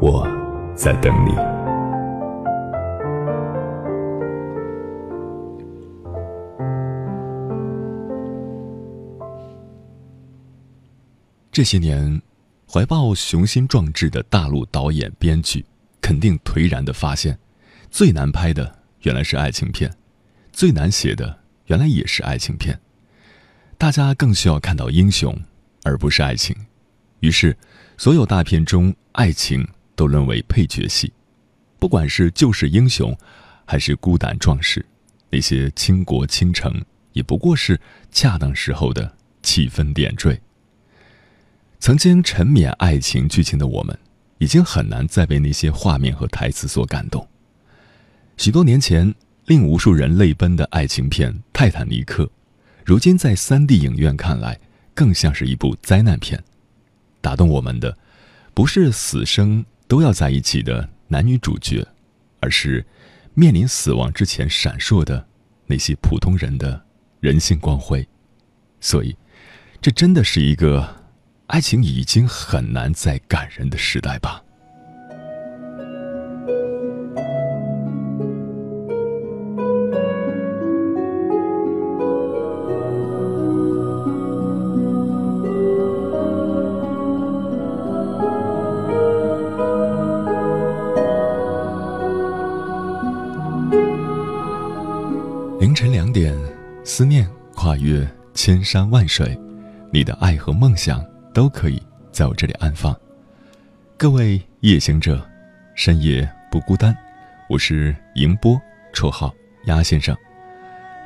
[0.00, 0.24] 我
[0.76, 1.32] 在等你。
[11.50, 12.22] 这些年，
[12.70, 15.66] 怀抱雄心壮志的大陆导演、编剧，
[16.00, 17.36] 肯定颓然的发现，
[17.90, 19.92] 最难拍的原来是爱情片，
[20.52, 22.78] 最难写的原来也是爱情片。
[23.76, 25.36] 大家更需要看到英雄，
[25.82, 26.54] 而不是爱情。
[27.18, 27.56] 于是，
[27.96, 29.66] 所有大片中爱情
[29.98, 31.12] 都沦为配角戏。
[31.80, 33.16] 不管是救世英雄，
[33.64, 34.86] 还是孤胆壮士，
[35.28, 36.80] 那些倾国倾城，
[37.12, 37.80] 也不过是
[38.12, 40.40] 恰当时候的气氛点缀。
[41.80, 43.98] 曾经沉湎爱情剧情的我们，
[44.38, 47.26] 已经很难再被那些画面和台词所感动。
[48.36, 49.12] 许多年前
[49.46, 52.22] 令无数人泪奔的爱情片《泰坦尼克》，
[52.84, 54.60] 如今在 3D 影院看来，
[54.94, 56.40] 更像是一部灾难片。
[57.20, 57.98] 打动我们的，
[58.54, 61.84] 不是死生都要在一起的男女主角，
[62.38, 62.86] 而是
[63.34, 65.26] 面临死亡之前闪烁的
[65.66, 66.84] 那些普通人的
[67.18, 68.06] 人性光辉。
[68.80, 69.16] 所以，
[69.80, 70.96] 这真的是一个。
[71.48, 74.44] 爱情已经很难再感人的时代吧。
[95.60, 96.32] 凌晨两点，
[96.84, 99.36] 思念跨越千山万水，
[99.92, 101.04] 你的爱和梦想。
[101.34, 101.80] 都可以
[102.10, 102.96] 在我这里安放。
[103.96, 105.24] 各位夜行者，
[105.76, 106.96] 深夜不孤单。
[107.48, 108.60] 我是迎波，
[108.92, 109.32] 绰号
[109.66, 110.16] 鸭先生。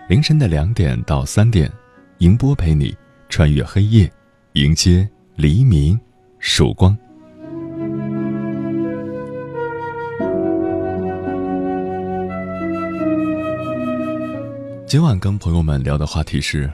[0.08, 1.70] 凌晨的两点到三点，
[2.18, 2.96] 迎波陪你
[3.28, 4.10] 穿越黑夜，
[4.52, 6.00] 迎接黎明
[6.38, 6.96] 曙光。
[14.92, 16.70] 今晚跟朋友们聊的话题是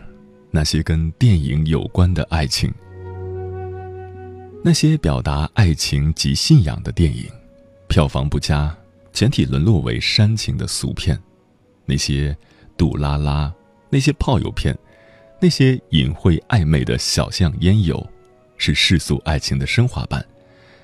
[0.51, 2.69] 那些跟电影有关的爱情。
[4.65, 7.31] 那些表达爱情及信仰的电影，
[7.87, 8.77] 票房不佳，
[9.12, 11.17] 全体沦落为煽情的俗片；
[11.87, 12.37] 那些
[12.77, 13.55] 杜拉拉，
[13.89, 14.77] 那些炮友片，
[15.41, 18.05] 那些隐晦暧昧的小巷烟友，
[18.56, 20.27] 是世俗爱情的升华版，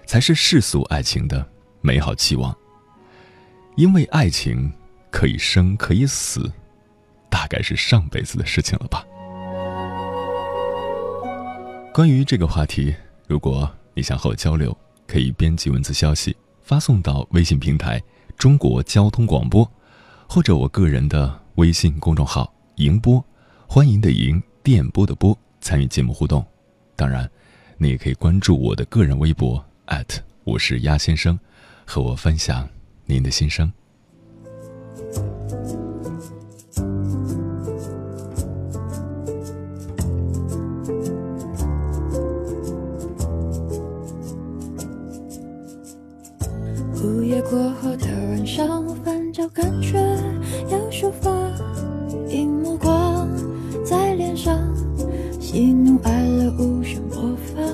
[0.07, 1.45] 才是世俗爱情的
[1.81, 2.57] 美好期望。
[3.75, 4.73] 因为爱情
[5.11, 6.49] 可以生可以死，
[7.35, 9.05] 大概是上辈子的事情了吧。
[11.93, 12.95] 关于这个话题。
[13.27, 18.01] 如果你想和我交流，可以编辑文字消息发送到微信平台
[18.39, 19.69] “中国交通广播”，
[20.31, 23.25] 或者我个人的微信公众号“迎播”，
[23.67, 26.47] 欢迎的迎，电波的波，参与节目互动。
[26.95, 27.29] 当然，
[27.79, 29.65] 你也可以关注我的个人微博
[30.45, 31.37] 我是鸭先生，
[31.85, 32.69] 和我分享
[33.07, 33.73] 您的心声。
[48.57, 49.99] 的晚上，翻找感觉
[50.69, 51.31] 要抒发，
[52.29, 53.29] 一抹光
[53.85, 54.59] 在脸上，
[55.41, 57.65] 喜怒哀乐无声播放。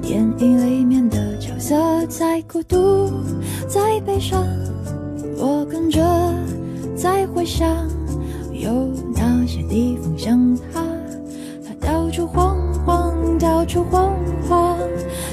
[0.00, 1.74] 电影里面的角色
[2.06, 3.10] 在孤独，
[3.66, 4.46] 在悲伤，
[5.36, 6.00] 我跟着
[6.96, 7.68] 在回想，
[8.52, 8.70] 有
[9.14, 10.84] 哪些地方像他，
[11.66, 14.14] 他到处晃晃，到处晃
[14.48, 14.78] 晃，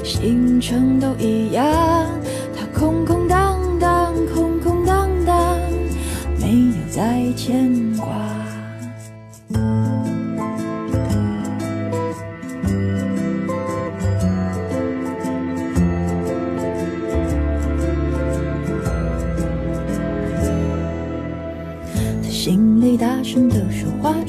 [0.02, 1.64] 行程都一样。
[2.58, 3.15] 他空空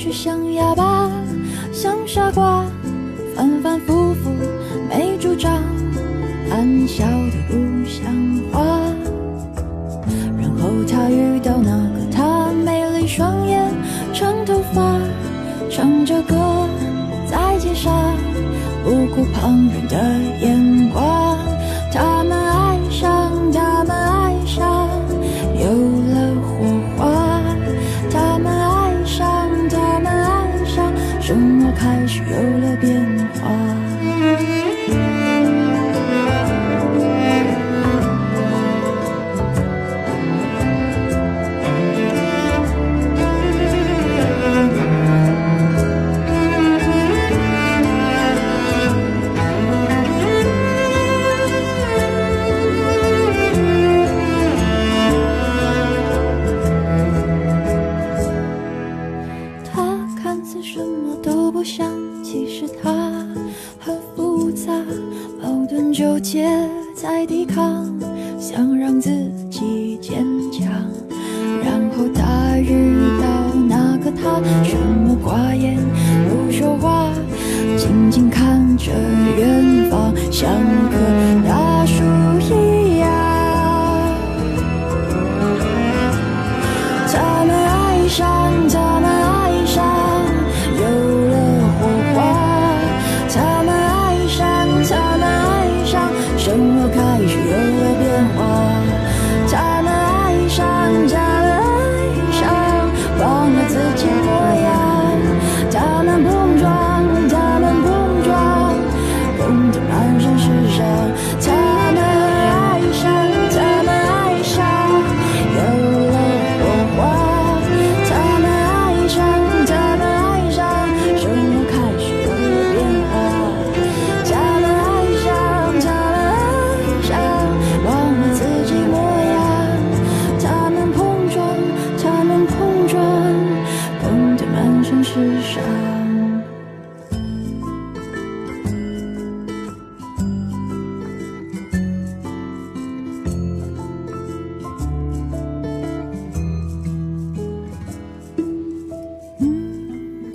[0.08, 0.74] 话却像哑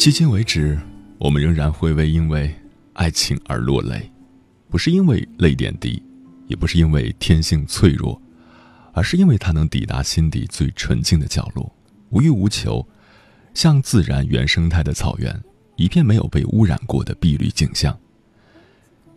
[0.03, 0.77] 迄今为止，
[1.17, 2.53] 我们仍然会为因为
[2.95, 4.11] 爱情而落泪，
[4.69, 6.03] 不是因为泪点低，
[6.49, 8.21] 也不是因为天性脆弱，
[8.93, 11.73] 而是因为它能抵达心底最纯净的角落，
[12.11, 12.85] 无欲无求，
[13.55, 15.41] 像自然原生态的草原，
[15.77, 17.97] 一片没有被污染过的碧绿景象。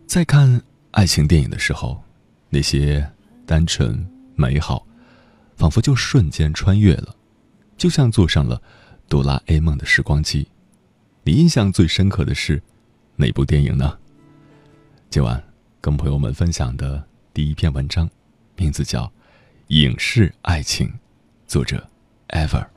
[0.05, 0.61] 在看
[0.91, 1.99] 爱情电影的时候，
[2.47, 3.11] 那些
[3.47, 4.85] 单纯美好，
[5.55, 7.15] 仿佛就瞬间穿越了，
[7.75, 8.61] 就像坐上了
[9.09, 10.47] 哆啦 A 梦的时光机。
[11.27, 12.61] 你印象最深刻的是
[13.15, 13.97] 哪部电影呢？
[15.09, 15.43] 今晚
[15.81, 18.07] 跟朋友们分享的第一篇文章，
[18.55, 19.05] 名字叫
[19.69, 20.87] 《影视爱情》，
[21.47, 21.89] 作者
[22.27, 22.67] Ever。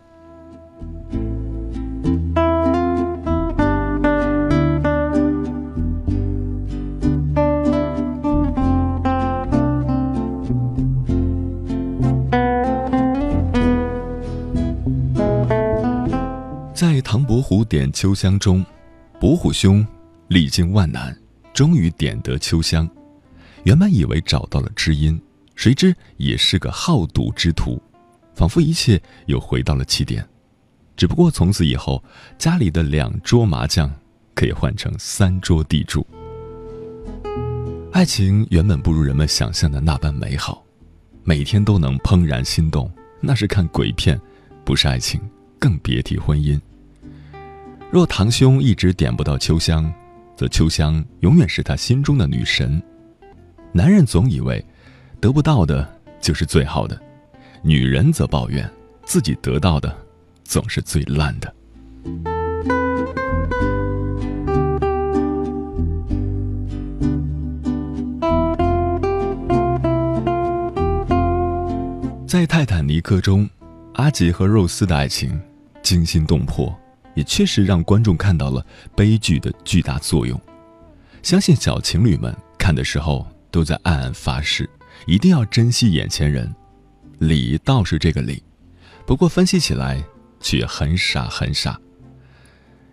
[17.10, 18.62] 唐伯虎点秋香中，
[19.18, 19.84] 伯虎兄
[20.28, 21.18] 历经万难，
[21.54, 22.86] 终于点得秋香。
[23.64, 25.18] 原本以为找到了知音，
[25.54, 27.82] 谁知也是个好赌之徒，
[28.34, 30.22] 仿佛一切又回到了起点。
[30.98, 32.04] 只不过从此以后，
[32.36, 33.90] 家里的两桌麻将
[34.34, 36.06] 可以换成三桌地主。
[37.90, 40.62] 爱情原本不如人们想象的那般美好，
[41.24, 44.20] 每天都能怦然心动，那是看鬼片，
[44.62, 45.18] 不是爱情，
[45.58, 46.60] 更别提婚姻。
[47.90, 49.90] 若堂兄一直点不到秋香，
[50.36, 52.80] 则秋香永远是他心中的女神。
[53.72, 54.62] 男人总以为
[55.20, 55.88] 得不到的
[56.20, 57.00] 就是最好的，
[57.62, 58.70] 女人则抱怨
[59.06, 59.96] 自己得到的
[60.44, 61.54] 总是最烂的。
[72.26, 73.48] 在《泰坦尼克》中，
[73.94, 75.40] 阿吉和肉丝的爱情
[75.82, 76.78] 惊心动魄。
[77.18, 80.40] 也确实让观众看到了悲剧的巨大作用。
[81.20, 84.70] 相信小情侣们看的时候都在暗暗发誓，
[85.04, 86.54] 一定要珍惜眼前人。
[87.18, 88.40] 理倒是这个理，
[89.04, 90.00] 不过分析起来
[90.38, 91.76] 却很傻很傻。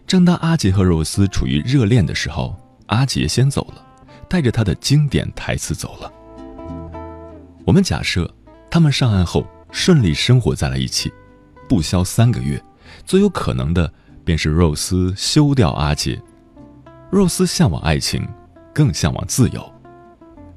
[0.07, 3.85] 正当阿杰和肉丝处于热恋的时候，阿杰先走了，
[4.27, 6.11] 带着他的经典台词走了。
[7.63, 8.27] 我们假设
[8.71, 11.13] 他们上岸后顺利生活在了一起，
[11.69, 12.59] 不消三个月，
[13.05, 13.93] 最有可能的。
[14.25, 16.21] 便是肉丝休掉阿杰。
[17.09, 18.27] 肉丝向往爱情，
[18.73, 19.73] 更向往自由。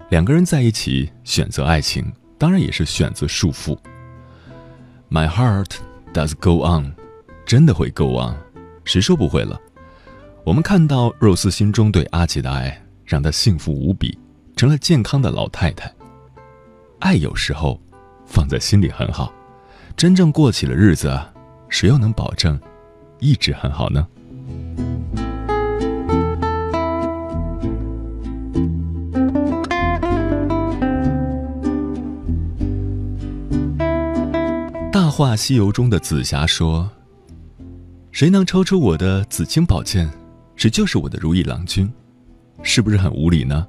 [0.08, 3.78] 两个人在一起，选择爱情，当然也是选择束缚。
[5.10, 5.70] My heart
[6.12, 6.94] does go on，
[7.46, 8.34] 真的会 go on，
[8.84, 9.60] 谁说不会了？
[10.44, 14.18] 我们看到肉丝心中对阿杰的爱，让她幸福无比，
[14.56, 15.92] 成了健康的老太太。
[17.00, 17.80] 爱有时候
[18.26, 19.32] 放在心里很好，
[19.94, 21.16] 真正过起了日子，
[21.68, 22.58] 谁又能保证
[23.20, 24.06] 一直很好呢？
[34.90, 36.90] 《大话西游》中的紫霞说
[38.12, 40.08] ：“谁能抽出我的紫青宝剑？”
[40.56, 41.88] 谁就是我的如意郎君，
[42.64, 43.64] 是不是很无理呢？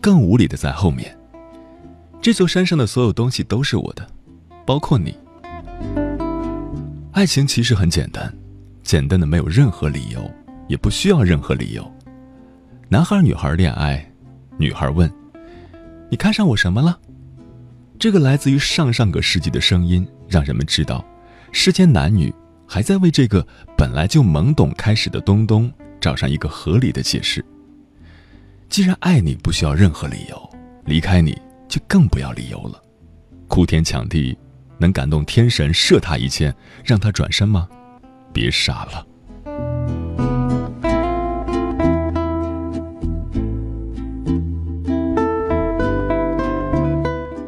[0.00, 1.18] 更无理的在后面。
[2.22, 4.06] 这座山上的所有东西都是我的，
[4.64, 5.16] 包括你。
[7.10, 8.32] 爱情其实很简单，
[8.82, 10.30] 简单的没有任何理由，
[10.68, 11.92] 也不需要任何理由。
[12.88, 14.04] 男孩女孩恋爱，
[14.58, 15.10] 女孩问
[16.10, 16.98] ：“你看上我什么了？”
[17.98, 21.04] 这个来自于上上个世纪的声音，让人们知道，
[21.52, 22.34] 世间男女
[22.66, 23.46] 还在为这个
[23.76, 25.70] 本来就懵懂开始的东东。
[26.00, 27.44] 找上一个合理的解释。
[28.70, 30.50] 既然爱你不需要任何理由，
[30.86, 32.82] 离开你就更不要理由了。
[33.48, 34.34] 哭天抢地，
[34.78, 37.68] 能感动天神射他一箭，让他转身吗？
[38.32, 39.06] 别傻了。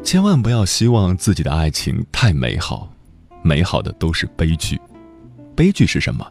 [0.03, 2.93] 千万不要希望自己的爱情太美好，
[3.43, 4.81] 美好的都是悲剧。
[5.57, 6.31] 悲剧是什么？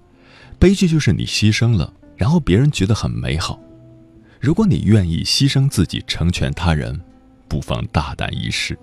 [0.60, 1.91] 悲剧就是你牺牲了。
[2.15, 3.60] 然后别人觉得很美好。
[4.39, 7.01] 如果你愿意牺牲自己成全他人，
[7.48, 8.77] 不妨大胆一试。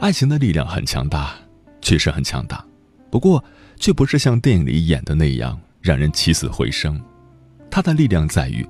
[0.00, 1.34] 爱情的力量很强大，
[1.82, 2.64] 确实很强大，
[3.10, 3.42] 不过
[3.76, 7.00] 却不是像电影里演的那样让人起死回生。
[7.70, 8.66] 它的力量在于，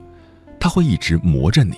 [0.58, 1.76] 它会一直磨着你，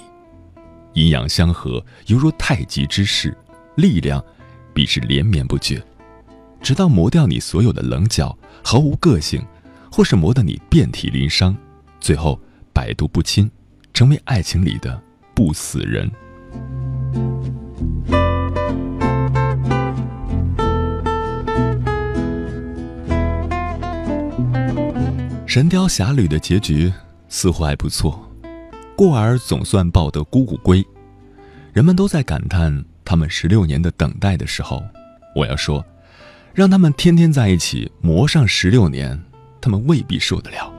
[0.95, 3.37] 阴阳相合，犹如太极之势，
[3.76, 4.25] 力量
[4.75, 5.83] 必是连绵不绝，
[6.61, 9.43] 直到磨掉你所有的棱角，毫无个性。
[9.93, 11.57] 或是磨得你遍体鳞伤，
[11.99, 12.40] 最后
[12.73, 13.50] 百毒不侵，
[13.93, 15.02] 成为爱情里的
[15.35, 16.09] 不死人。
[25.50, 26.92] 《神雕侠侣》的结局
[27.28, 28.25] 似乎还不错，
[28.95, 30.80] 过儿总算抱得姑姑归。
[31.73, 34.80] 人们都在感叹他们十六年的等待的时候，
[35.35, 35.85] 我要说，
[36.54, 39.21] 让他们天天在一起磨上十六年。
[39.61, 40.73] 他们未必受得了。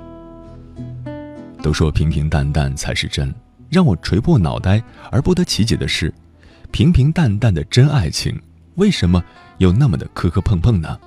[1.62, 3.36] 都说平平淡淡才是真，
[3.70, 6.14] 让我垂破脑袋而不得其解的是，
[6.72, 8.42] 平平淡淡的真爱情，
[8.76, 9.22] 为什么
[9.58, 10.98] 又那么的磕磕碰碰呢？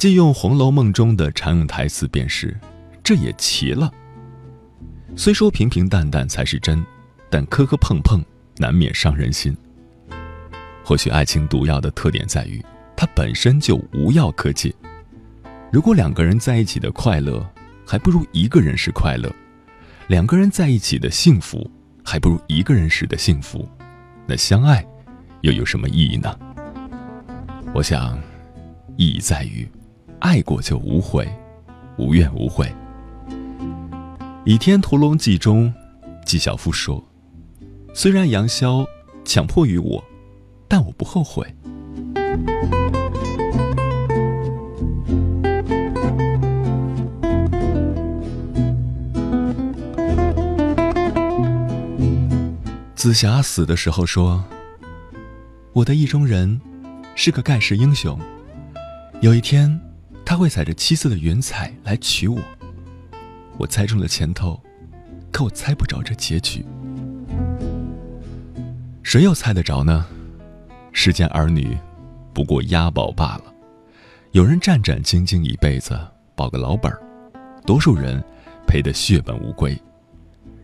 [0.00, 2.58] 借用《红楼梦》中的常用台词便是
[3.04, 3.92] ：“这也奇了。”
[5.14, 6.82] 虽说平平淡淡才是真，
[7.28, 8.24] 但磕磕碰碰
[8.56, 9.54] 难免伤人心。
[10.82, 12.64] 或许爱情毒药的特点在于，
[12.96, 14.74] 它本身就无药可解。
[15.70, 17.46] 如果两个人在一起的快乐，
[17.86, 19.28] 还不如一个人时快乐；
[20.08, 21.70] 两个人在一起的幸福，
[22.02, 23.68] 还不如一个人时的幸福。
[24.26, 24.82] 那相爱，
[25.42, 26.34] 又有什么意义呢？
[27.74, 28.18] 我想，
[28.96, 29.68] 意义在于，
[30.20, 31.26] 爱过就无悔，
[31.96, 32.66] 无怨无悔。
[34.44, 35.72] 《倚天屠龙记》中，
[36.26, 37.02] 纪晓芙说
[37.94, 38.84] ：“虽然杨逍
[39.24, 40.04] 强迫于我，
[40.68, 41.46] 但我不后悔。”
[52.94, 54.44] 紫霞死的时候说
[55.72, 56.60] ：“我的意中人
[57.14, 58.18] 是个盖世英雄，
[59.22, 59.80] 有一天
[60.40, 62.40] 会踩着七色的云彩来娶我。
[63.58, 64.58] 我猜中了前头，
[65.30, 66.64] 可我猜不着这结局。
[69.02, 70.06] 谁又猜得着呢？
[70.92, 71.76] 世间儿女
[72.32, 73.44] 不过押宝罢了。
[74.32, 76.00] 有人战战兢兢一辈子
[76.34, 76.98] 保个老本儿，
[77.66, 78.24] 多数人
[78.66, 79.78] 赔得血本无归。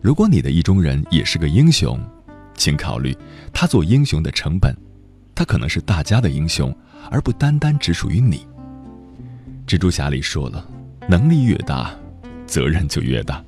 [0.01, 1.99] 如果你的意中人也是个英雄。”
[2.57, 3.15] 请考虑，
[3.53, 4.75] 他做英雄的成本，
[5.35, 6.75] 他可能是大家的英雄，
[7.11, 8.47] 而不单单只属于你。
[9.67, 10.65] 蜘蛛侠里说了，
[11.09, 11.93] 能力越大，
[12.45, 13.43] 责任就越大。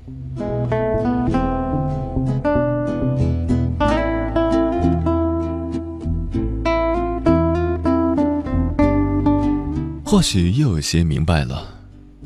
[10.03, 11.65] 或许又有些明白了，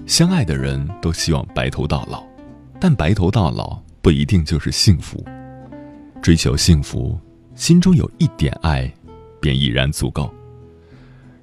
[0.08, 2.24] 相爱的人都希望白头到老，
[2.80, 5.24] 但白头到老不一定就是幸福。
[6.20, 7.16] 追求幸福，
[7.54, 8.92] 心中有一点爱，
[9.40, 10.34] 便已然足够。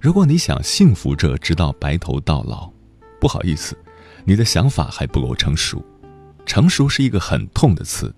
[0.00, 2.72] 如果你想幸福着直到白头到老，
[3.20, 3.76] 不好意思，
[4.24, 5.84] 你的想法还不够成熟。
[6.46, 8.12] 成熟是一个很痛的词，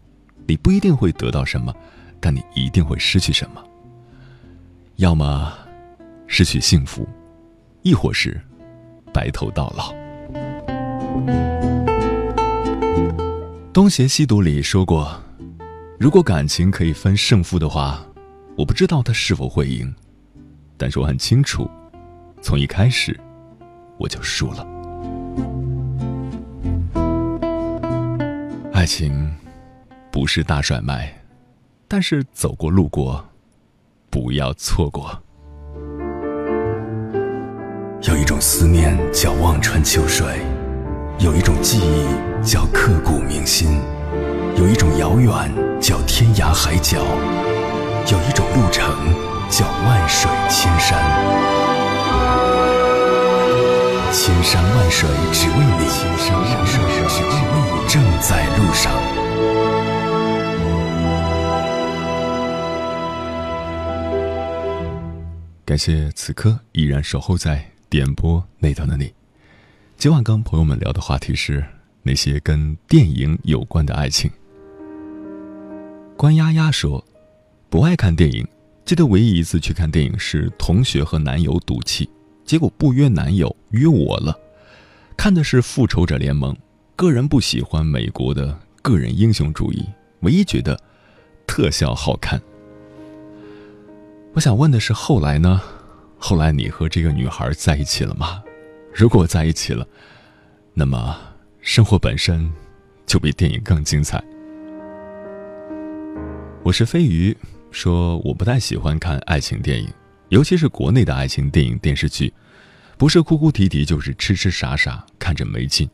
[0.46, 1.74] 你不一定会得到什么，
[2.20, 3.60] 但你一定会失去什么。
[4.96, 5.52] 要么
[6.28, 7.04] 失去幸福，
[7.82, 8.40] 亦或是
[9.12, 9.92] 白头到老。
[13.72, 15.20] 东邪西毒里说过，
[15.98, 18.06] 如果感情可以分胜负的话，
[18.56, 19.92] 我不知道他是否会赢，
[20.82, 21.70] 但是我很清楚，
[22.40, 23.16] 从一开始
[23.98, 24.66] 我就输了。
[28.72, 29.32] 爱情
[30.10, 31.22] 不是大甩卖，
[31.86, 33.24] 但是走过路过，
[34.10, 35.16] 不要错过。
[38.02, 40.40] 有一种思念叫望穿秋水，
[41.20, 43.80] 有一种记忆叫刻骨铭心，
[44.56, 45.30] 有一种遥远
[45.80, 46.98] 叫天涯海角，
[48.10, 50.98] 有一种路程叫万水千山。
[54.10, 58.90] 千山万水只为你，千山万水只为你，正在路上。
[65.66, 67.62] 感谢此刻依然守候在。
[67.90, 69.12] 点播那端的你，
[69.98, 71.62] 今晚跟朋友们聊的话题是
[72.02, 74.30] 那些跟电影有关的爱情。
[76.16, 77.04] 关丫丫说，
[77.68, 78.48] 不爱看电影，
[78.84, 82.08] 记得唯一一次去看电影是同学和男友赌气，
[82.44, 84.36] 结果不约男友约我了，
[85.16, 86.52] 看的是《复仇者联盟》，
[86.96, 89.88] 个人不喜欢美国的个人英雄主义，
[90.20, 90.78] 唯一觉得
[91.46, 92.40] 特效好看。
[94.34, 95.60] 我想问的是后来呢？
[96.18, 98.42] 后来你和这个女孩在一起了吗？
[98.92, 99.86] 如果在一起了，
[100.74, 101.16] 那么
[101.60, 102.52] 生活本身
[103.06, 104.22] 就比电影更精彩。
[106.62, 107.36] 我是飞鱼，
[107.72, 109.88] 说我不太喜欢看爱情电影，
[110.28, 112.32] 尤其是国内的爱情电影电视剧，
[112.96, 115.88] 不是哭哭啼啼就是痴痴傻傻，看着没劲。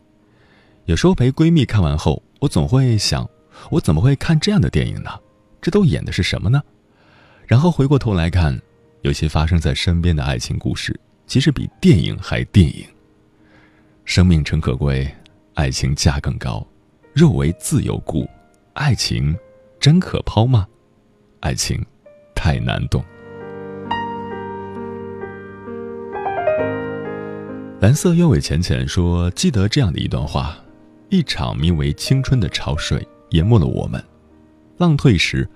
[0.85, 3.27] 有时候陪闺蜜看完后，我总会想，
[3.71, 5.11] 我怎么会看这样的电影呢？
[5.63, 6.61] 这都演的是什么呢？
[7.47, 8.61] 然后回过头来看。
[9.03, 12.85] 有些发生在身边的爱情故事，其实比电影还电影。
[14.05, 15.09] 生命诚可贵，
[15.55, 16.67] 爱情价更高。
[17.15, 18.29] 若为自由故，
[18.73, 19.35] 爱情
[19.79, 20.67] 真可抛吗？
[21.41, 21.85] 爱情
[22.35, 23.05] 太难懂。
[27.81, 30.57] 蓝色鸢尾浅浅说：“记得这样的一段话：
[31.09, 34.03] 一场名为青春的潮水淹没了我们。
[34.79, 35.49] 浪退时，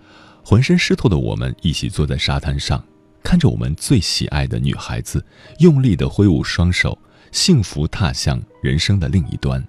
[0.45, 2.83] 浑身湿透的我们一起坐在沙滩上。”
[3.25, 5.25] 看着我们最喜爱的女孩子
[5.61, 6.99] 用力的挥舞双手，
[7.31, 9.65] 幸福踏向人生的另一端。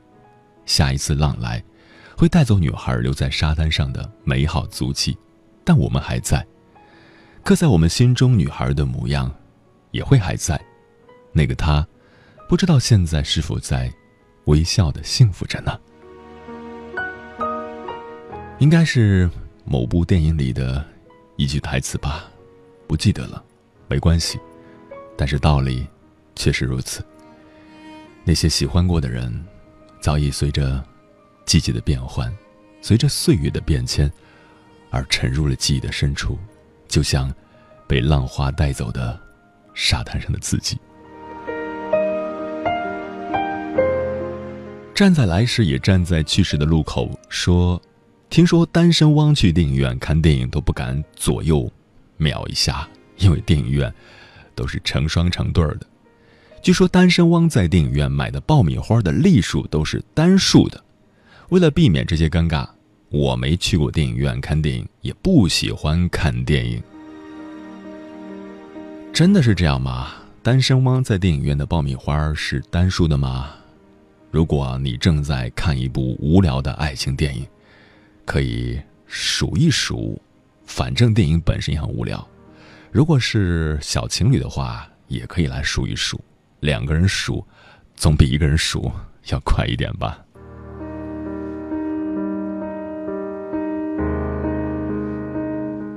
[0.66, 1.64] 下一次浪来，
[2.18, 5.16] 会带走女孩留在沙滩上的美好足迹，
[5.64, 6.46] 但我们还在。
[7.44, 9.34] 刻在我们心中女孩的模样，
[9.92, 10.60] 也会还在。
[11.34, 11.86] 那个她，
[12.48, 13.92] 不知道现在是否在
[14.46, 15.80] 微笑的幸福着呢？
[18.60, 19.30] 应该是
[19.66, 20.86] 某部电影里的
[21.36, 22.30] 一句台词吧。
[22.88, 23.44] 不记得了，
[23.88, 24.40] 没关系，
[25.18, 25.86] 但是道理
[26.36, 27.04] 确实如此。
[28.24, 29.44] 那些喜欢过的人，
[30.00, 30.82] 早已随着
[31.46, 32.34] 季节的变换，
[32.82, 34.10] 随着岁月的变迁，
[34.94, 36.38] 而沉入了记忆的深处，
[36.88, 37.34] 就像
[37.88, 39.20] 被浪花带走的
[39.74, 40.78] 沙滩上的自己。
[44.94, 47.82] 站在来时，也站在去时的路口，说
[48.30, 51.68] ：“听说单身汪去电影院看电影都不敢左右。”
[52.18, 53.92] 瞄一下，因为电影院
[54.54, 55.88] 都是成双成对的。
[56.62, 60.82] 据说单身汪在电影院买的爆米花的粒数都是单数的。
[61.50, 62.70] 为了避免这些尴尬，
[63.14, 66.82] 我没去过电影院看电影，也不喜欢看电影。
[69.14, 70.16] 真的是这样吗？
[70.42, 73.52] 单身汪在电影院的爆米花是单数的吗？
[74.32, 77.46] 如果你正在看一部无聊的爱情电影，
[78.26, 80.20] 可以数一数。
[80.66, 82.28] 反正电影本身也很无聊，
[82.92, 86.20] 如果是小情侣的话，也可以来数一数。
[86.62, 87.46] 两个人数，
[87.96, 88.92] 总比一个人数
[89.28, 90.23] 要快一点吧。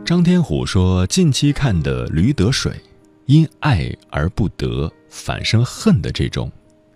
[0.07, 2.71] 张天虎说：“近期看的《驴得水》，
[3.25, 6.49] 因爱而不得，反生恨的这种，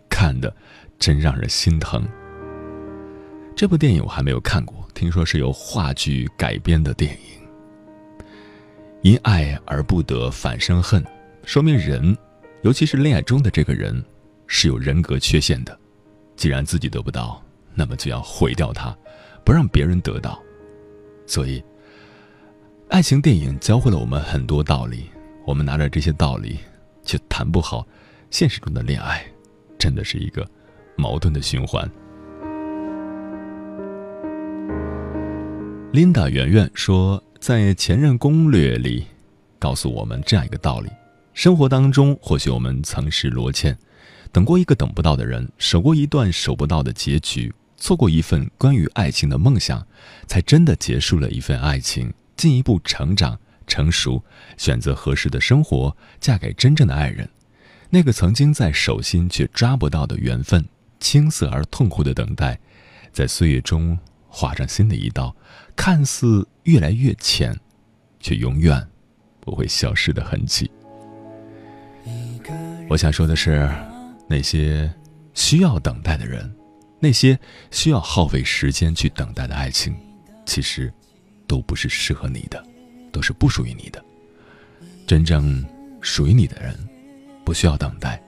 [0.09, 0.55] 看的
[0.97, 2.07] 真让人心疼。”
[3.57, 7.49] 这部电影我还没有看过，听说是由话剧改编的电影。
[9.03, 11.05] 因爱而不得，反生恨，
[11.45, 12.17] 说明人，
[12.63, 14.01] 尤其是恋爱中的这个人，
[14.47, 15.77] 是有人格缺陷的。
[16.37, 17.43] 既然自己得不到，
[17.75, 18.97] 那么就要毁掉他，
[19.45, 20.41] 不让别人得到。
[21.27, 21.61] 所以，
[22.91, 25.09] 爱情电影教会了我们很多道理。
[25.47, 26.59] 我们拿着这些道理，
[27.05, 27.87] 却谈不好
[28.31, 29.25] 现实中的恋爱，
[29.79, 30.45] 真的是一个
[30.97, 31.89] 矛盾的循环。
[35.93, 39.07] 琳达圆圆说，在《前任攻略》里，
[39.61, 40.91] 告诉我们这样一个道理：
[41.33, 43.79] 生活当中，或许我们曾是罗茜，
[44.33, 49.87] 等过一个等不到的人，守过一段守不到的结局，错过一份关于爱情的梦想，
[50.27, 54.25] 才真的结束了一份爱情，进一步成长、成熟，
[54.57, 57.29] 选择合适的生活，嫁给真正的爱人。
[57.91, 60.65] 那个曾经在手心却抓不到的缘分，
[61.01, 62.59] 青涩而痛苦的等待，
[63.13, 65.37] 在岁月中划上新的一道，
[65.77, 67.55] 看似越来越浅，
[68.21, 68.89] 却永远
[69.39, 70.71] 不会消失的痕迹。
[72.89, 73.71] 我想说的是，
[74.27, 74.91] 那些
[75.35, 76.51] 需要等待的人，
[77.01, 77.39] 那些
[77.71, 79.95] 需要耗费时间去等待的爱情，
[80.47, 80.91] 其实
[81.51, 82.65] 都不是适合你的，
[83.11, 84.01] 都是不属于你的。
[85.05, 85.67] 真正
[86.01, 86.79] 属于你的人。
[87.45, 88.23] 不需要等待，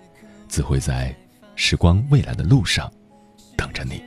[0.48, 1.14] 只会在
[1.54, 2.92] 时光未来的路上
[3.56, 4.02] 等着你。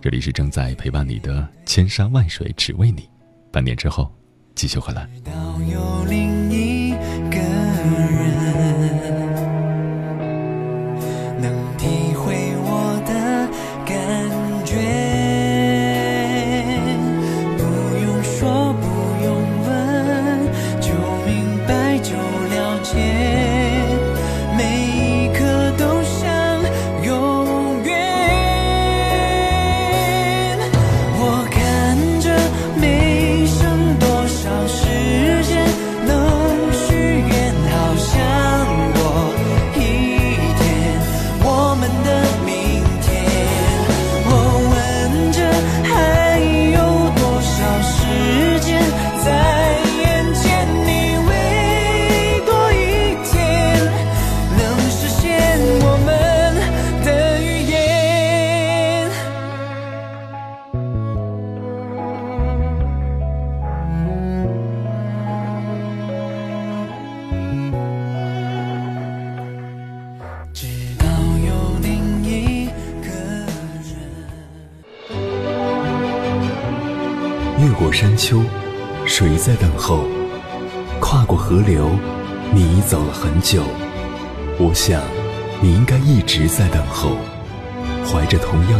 [0.00, 3.08] 这里是正在陪伴你的千山万水，只为你。
[3.50, 4.14] 半年之后，
[4.54, 5.08] 继续回来。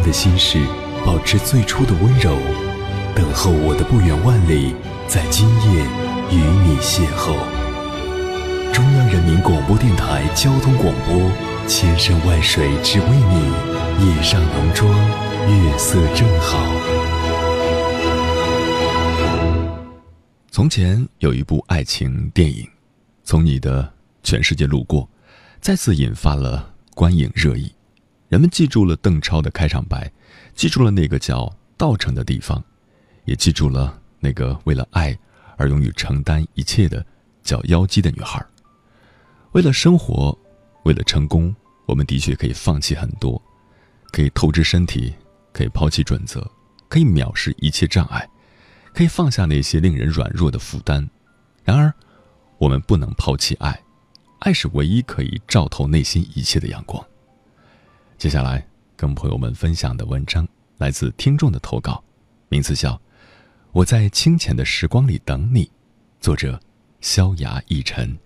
[0.09, 0.59] 的心事，
[1.05, 2.35] 保持最初的温柔，
[3.15, 4.75] 等候我的不远万里，
[5.07, 5.85] 在今夜
[6.31, 7.37] 与你邂逅。
[8.73, 11.31] 中央人民广播电台交通广播，
[11.67, 14.91] 千山万水只为你，夜上浓妆，
[15.47, 16.59] 月色正好。
[20.51, 22.67] 从前有一部爱情电影，
[23.25, 23.93] 从你的
[24.23, 25.07] 全世界路过，
[25.61, 27.71] 再次引发了观影热议。
[28.29, 30.11] 人们记住了邓超的开场白，
[30.55, 32.63] 记住了那个叫稻城的地方，
[33.25, 35.19] 也记住了那个为了爱
[35.57, 37.05] 而勇于承担一切的
[37.43, 38.45] 叫妖姬的女孩。
[39.53, 40.39] 为了生活，
[40.85, 41.55] 为了成功，
[41.87, 43.41] 我们的确可以放弃很多，
[44.13, 45.15] 可以透支身体，
[45.53, 46.47] 可以抛弃准则，
[46.89, 48.29] 可以藐视一切障碍。
[48.95, 51.09] 可以放下那些令人软弱的负担，
[51.63, 51.93] 然而，
[52.59, 53.81] 我们不能抛弃爱，
[54.41, 57.03] 爱是唯一可以照透内心一切的阳光。
[58.19, 62.03] 接下来，跟朋友们分享的文章来自听众的投稿，
[62.49, 62.91] 名字叫
[63.71, 65.65] 《我在清浅的时光里等你》，
[66.21, 66.61] 作者：
[67.01, 68.19] 萧牙一尘。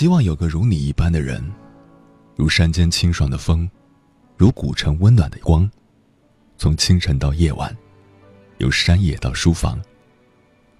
[0.00, 1.44] 希望有个如你一般的人，
[2.34, 3.68] 如山间清爽的风，
[4.38, 5.70] 如古城温暖的光，
[6.56, 7.76] 从清晨到夜晚，
[8.56, 9.78] 由山野到书房，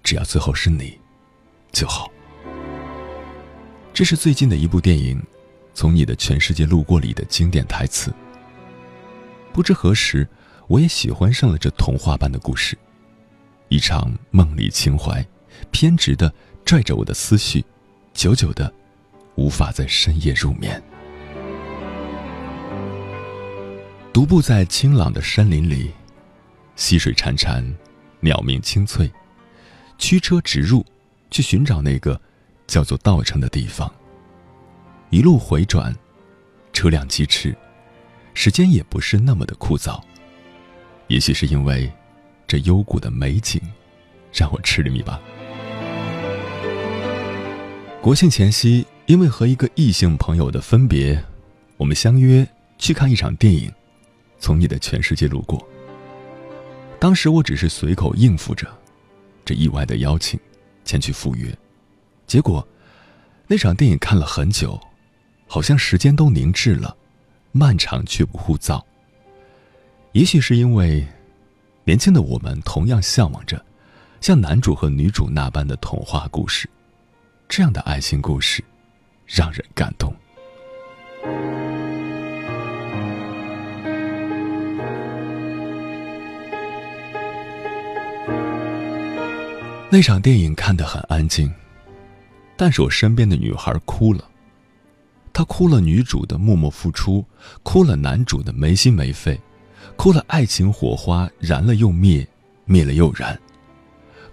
[0.01, 0.99] 只要最后是你，
[1.71, 2.11] 就好。
[3.93, 5.19] 这是最近的一部电影
[5.75, 8.11] 《从你的全世界路过》里的经典台词。
[9.53, 10.27] 不知何时，
[10.65, 12.75] 我也喜欢上了这童话般的故事，
[13.69, 15.23] 一场梦里情怀，
[15.69, 16.33] 偏执的
[16.65, 17.63] 拽着我的思绪，
[18.15, 18.73] 久久的。
[19.41, 20.79] 无法在深夜入眠。
[24.13, 25.89] 独步在清朗的山林里，
[26.75, 27.65] 溪水潺潺，
[28.19, 29.11] 鸟鸣清脆，
[29.97, 30.85] 驱车直入，
[31.31, 32.21] 去寻找那个
[32.67, 33.91] 叫做稻城的地方。
[35.09, 35.91] 一路回转，
[36.71, 37.57] 车辆疾驰，
[38.35, 39.99] 时间也不是那么的枯燥。
[41.07, 41.91] 也许是因为，
[42.45, 43.59] 这幽谷的美景，
[44.31, 45.19] 让我痴迷吧。
[48.01, 51.21] 国庆前夕，因为和一个异性朋友的分别，
[51.75, 52.47] 我们相约
[52.77, 53.69] 去看一场电影，
[54.39, 55.59] 《从你的全世界路过》。
[56.97, 58.65] 当时我只是随口应付着
[59.43, 60.39] 这意外的邀请，
[60.85, 61.53] 前去赴约。
[62.25, 62.65] 结果，
[63.47, 64.79] 那场电影看了很久，
[65.45, 66.95] 好像时间都凝滞了，
[67.51, 68.81] 漫长却不枯燥。
[70.13, 71.05] 也许是因为，
[71.83, 73.61] 年轻的我们同样向往着
[74.21, 76.69] 像男主和女主那般的童话故事。
[77.49, 78.63] 这样的爱情故事，
[79.33, 80.13] 让人感动。
[89.89, 91.49] 那场电影看得很安静，
[92.57, 94.27] 但是我身边的女孩哭了。
[95.31, 97.25] 她哭了女主的默默付出，
[97.63, 99.39] 哭了男主的没心没肺，
[99.95, 102.27] 哭了爱情火花燃了又灭，
[102.65, 103.37] 灭了又燃，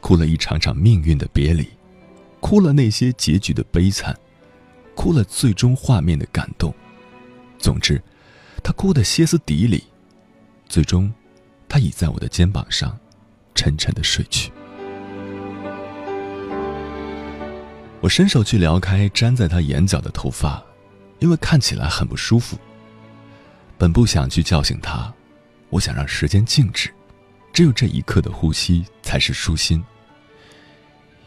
[0.00, 1.64] 哭了一场场命运的别离。
[2.40, 4.16] 哭了那些结局的悲惨，
[4.98, 6.74] 哭了最终画面的感动。
[7.56, 8.02] 总之，
[8.64, 9.84] 他哭得歇斯底里。
[10.68, 11.14] 最终，
[11.68, 12.98] 他倚在我的肩膀上，
[13.54, 14.50] 沉沉的睡去。
[18.00, 20.60] 我伸手去撩开粘在他眼角的头发，
[21.20, 22.58] 因为看起来很不舒服。
[23.78, 25.14] 本不想去叫醒他，
[25.70, 26.92] 我想让时间静止，
[27.52, 29.80] 只有这一刻的呼吸才是舒心。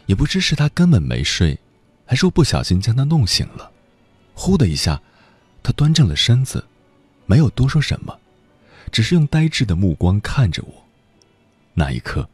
[0.04, 1.58] 也不知是他根本没睡，
[2.12, 3.72] 还说不小心将他弄醒了。
[4.34, 5.00] 呼的一下，
[5.62, 6.62] 他端正了身子，
[7.24, 8.20] 没有多说什么，
[8.90, 10.84] 只是用呆滞的目光看着我。
[11.72, 12.28] 那一刻，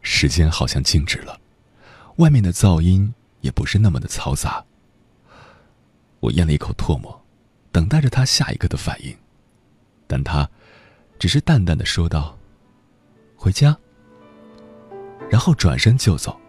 [0.00, 1.40] 时间好像静止了，
[2.18, 4.64] 外面的噪音也不是那么的嘈杂。
[6.20, 7.20] 我咽了一口唾沫，
[7.72, 9.12] 等待着他下一个的反应，
[10.06, 10.48] 但他
[11.18, 12.38] 只是淡淡的说道
[13.34, 13.76] ：“回家。”
[15.28, 16.39] 然后转身就走。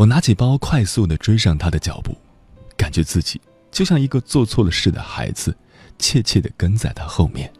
[0.00, 2.16] 我拿起包，快速的追上他的脚步，
[2.74, 3.38] 感觉自己
[3.70, 5.54] 就像一个做错了事的孩子，
[5.98, 7.52] 怯怯的跟在他后面。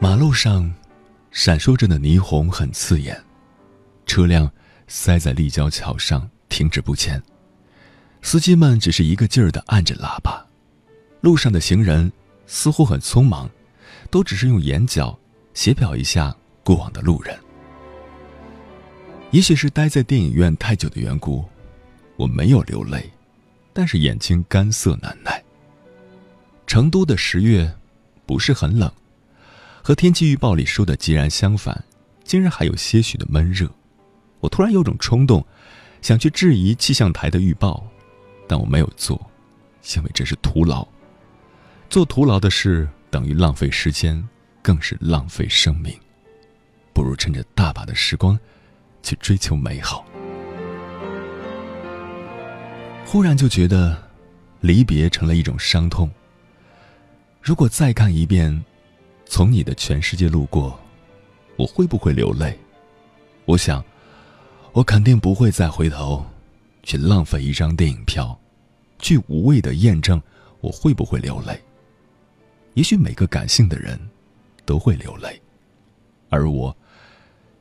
[0.00, 0.74] 马路上，
[1.30, 3.16] 闪烁着的霓虹很刺眼，
[4.06, 4.50] 车辆
[4.88, 7.22] 塞在立交桥上停止不前，
[8.22, 10.44] 司机们只是一个劲儿的按着喇叭，
[11.20, 12.10] 路上的行人
[12.48, 13.48] 似乎很匆忙。
[14.10, 15.18] 都只是用眼角
[15.54, 17.38] 写表一下过往的路人。
[19.30, 21.44] 也许是待在电影院太久的缘故，
[22.16, 23.10] 我没有流泪，
[23.72, 25.42] 但是眼睛干涩难耐。
[26.66, 27.70] 成都的十月
[28.24, 28.90] 不是很冷，
[29.82, 31.84] 和天气预报里说的截然相反，
[32.24, 33.70] 竟然还有些许的闷热。
[34.40, 35.44] 我突然有种冲动，
[36.00, 37.86] 想去质疑气象台的预报，
[38.46, 39.20] 但我没有做，
[39.94, 40.86] 因为这是徒劳。
[41.90, 42.88] 做徒劳的事。
[43.10, 44.26] 等于浪费时间，
[44.62, 45.92] 更是浪费生命。
[46.92, 48.38] 不如趁着大把的时光，
[49.02, 50.04] 去追求美好。
[53.06, 53.96] 忽然就觉得，
[54.60, 56.10] 离别成了一种伤痛。
[57.40, 58.52] 如果再看一遍
[59.24, 60.70] 《从你的全世界路过》，
[61.56, 62.58] 我会不会流泪？
[63.46, 63.82] 我想，
[64.72, 66.26] 我肯定不会再回头，
[66.82, 68.38] 去浪费一张电影票，
[68.98, 70.20] 去无谓的验证
[70.60, 71.58] 我会不会流泪。
[72.78, 73.98] 也许每个感性的人，
[74.64, 75.42] 都会流泪，
[76.28, 76.76] 而我，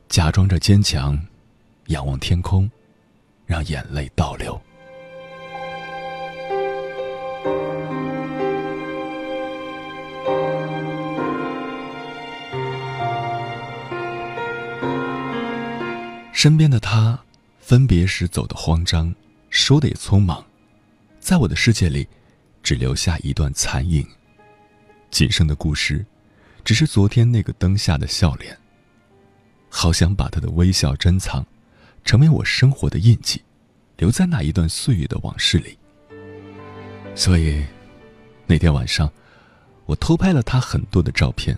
[0.07, 1.19] 假装着坚强，
[1.87, 2.69] 仰望天空，
[3.47, 4.61] 让眼泪倒流。
[16.31, 17.19] 身边的他，
[17.59, 19.15] 分别时走的慌张，
[19.49, 20.45] 说的也匆忙，
[21.19, 22.07] 在我的世界里，
[22.61, 24.07] 只留下一段残影。
[25.17, 26.05] 仅剩的故事，
[26.63, 28.55] 只是昨天那个灯下的笑脸。
[29.67, 31.43] 好想把他的微笑珍藏，
[32.05, 33.41] 成为我生活的印记，
[33.97, 35.75] 留在那一段岁月的往事里。
[37.15, 37.65] 所以，
[38.45, 39.11] 那天晚上，
[39.87, 41.57] 我偷拍了他很多的照片，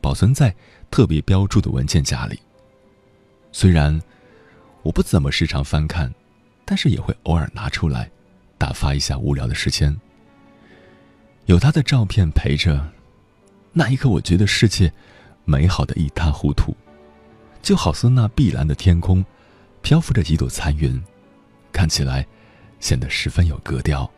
[0.00, 0.52] 保存在
[0.90, 2.36] 特别标注的文件夹里。
[3.52, 4.02] 虽然
[4.82, 6.12] 我不怎么时常翻看，
[6.64, 8.10] 但是也会偶尔拿出来，
[8.58, 9.96] 打发一下无聊的时间。
[11.44, 12.84] 有他的照片陪着，
[13.78, 14.90] 那一刻我觉得世界
[15.44, 16.74] 美好的一塌糊涂，
[17.60, 19.22] 就好似那碧蓝的天空，
[19.82, 20.98] 漂浮着几朵残云，
[21.72, 22.26] 看起来
[22.80, 24.10] 显得十分有格调。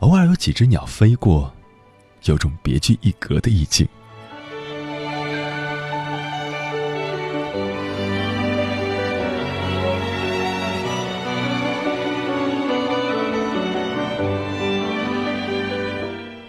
[0.00, 1.50] 偶尔有几只鸟飞过，
[2.24, 3.88] 有种别具一格的意境。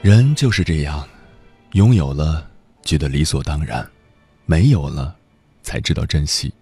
[0.02, 1.08] 人就是这样，
[1.74, 2.50] 拥有了
[2.84, 3.88] 觉得理所当然，
[4.46, 5.16] 没有了
[5.64, 6.54] 才知道珍惜。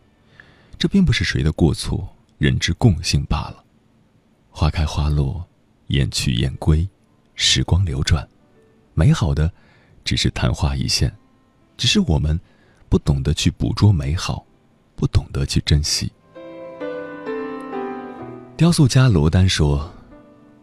[0.80, 3.64] 这并不是谁的过错，人之共性罢了。
[4.50, 5.46] 花开花落，
[5.88, 6.88] 雁去雁归，
[7.36, 8.26] 时光流转，
[8.94, 9.52] 美好的
[10.06, 11.14] 只是昙花一现，
[11.76, 12.40] 只是我们
[12.88, 14.46] 不懂得去捕捉美好，
[14.96, 16.12] 不懂得去珍惜。
[18.56, 19.94] 雕塑家罗丹说：“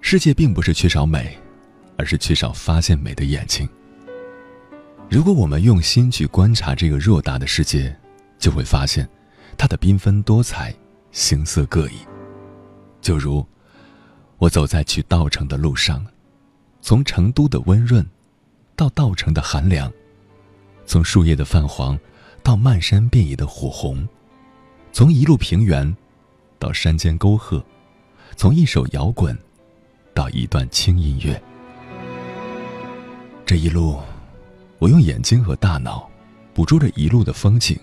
[0.01, 1.37] 世界并不是缺少美。”
[1.99, 3.69] 而是缺少发现美的眼睛。
[5.11, 7.97] 如果我们用心去观察这个偌大的世界，
[8.39, 9.09] 就会发现，
[9.57, 10.75] 它的缤纷多彩，
[11.13, 11.95] 形色各异。
[13.01, 13.45] 就如，
[14.37, 16.05] 我走在去稻城的路上，
[16.83, 18.07] 从成都的温润，
[18.77, 19.91] 到稻城的寒凉；
[20.85, 21.99] 从树叶的泛黄，
[22.43, 24.07] 到漫山遍野的火红；
[24.93, 25.97] 从一路平原，
[26.59, 27.65] 到山间沟壑；
[28.37, 29.35] 从一首摇滚，
[30.13, 31.43] 到一段轻音乐。
[33.47, 33.99] 这一路，
[34.79, 36.09] 我用眼睛和大脑
[36.55, 37.79] 捕捉着一路的风景。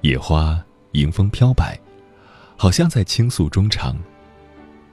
[0.00, 0.58] 野花
[0.92, 1.78] 迎风飘摆，
[2.56, 3.94] 好像在倾诉衷肠；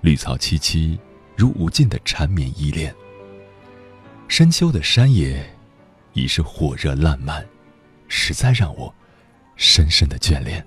[0.02, 0.98] 绿草萋萋，
[1.36, 2.94] 如无尽的缠绵依恋。
[4.28, 5.50] 深秋的山野，
[6.12, 7.46] 已是火热烂漫，
[8.10, 8.94] 实在让我
[9.56, 10.66] 深深的眷恋。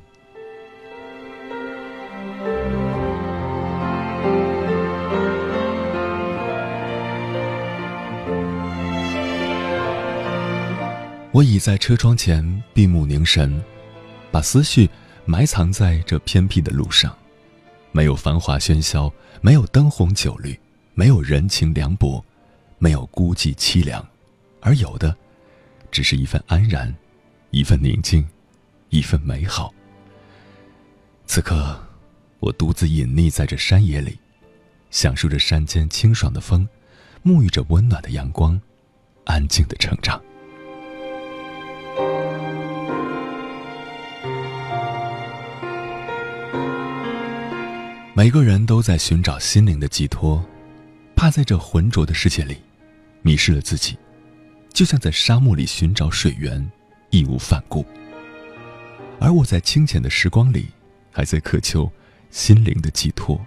[11.32, 13.62] 我倚在车窗前闭目凝神，
[14.32, 14.90] 把思绪
[15.24, 17.16] 埋藏在这偏僻的路上。
[17.92, 20.58] 没有繁华喧嚣，没有灯红酒绿，
[20.92, 22.24] 没有人情凉薄，
[22.78, 24.04] 没有孤寂凄凉，
[24.60, 25.16] 而有的，
[25.92, 26.92] 只是一份安然，
[27.50, 28.26] 一份宁静，
[28.88, 29.72] 一份美好。
[31.26, 31.80] 此刻，
[32.40, 34.18] 我独自隐匿在这山野里，
[34.90, 36.68] 享受着山间清爽的风，
[37.24, 38.60] 沐浴着温暖的阳光，
[39.26, 40.20] 安静的成长。
[48.20, 50.44] 每个人都在寻找心灵的寄托，
[51.16, 52.58] 怕在这浑浊的世界里
[53.22, 53.96] 迷失了自己，
[54.74, 56.70] 就像在沙漠里寻找水源，
[57.08, 57.82] 义无反顾。
[59.18, 60.66] 而我在清浅的时光里，
[61.10, 61.90] 还在渴求
[62.30, 63.40] 心灵的寄托，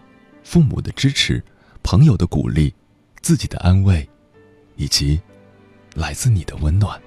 [0.43, 1.43] 父母的支持，
[1.83, 2.73] 朋友的鼓励，
[3.21, 4.09] 自己的安慰，
[4.75, 5.21] 以及
[5.93, 6.99] 来自你的温暖。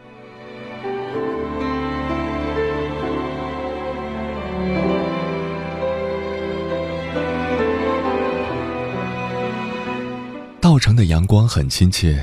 [10.76, 12.22] 稻城的阳光很亲切，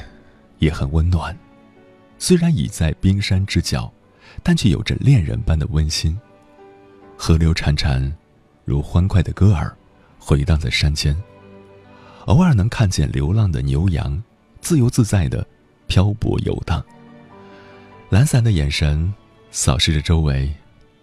[0.59, 1.35] 也很温暖。
[2.19, 3.91] 虽然已在冰山之角，
[4.43, 6.15] 但却有着恋人般的温馨。
[7.17, 8.13] 河流潺潺，
[8.63, 9.75] 如欢快的歌儿，
[10.19, 11.19] 回荡在山间。
[12.25, 14.21] 偶尔能看见流浪的牛羊，
[14.61, 15.43] 自由自在的
[15.87, 16.85] 漂泊游荡。
[18.11, 19.11] 懒散的眼神
[19.49, 20.53] 扫视着周围，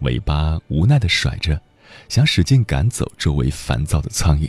[0.02, 1.60] 尾巴无奈的甩着，
[2.08, 4.48] 想使劲赶走周围烦躁的苍蝇。